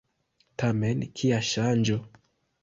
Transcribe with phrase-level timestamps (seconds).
[0.61, 1.99] Tamen kia ŝanĝo!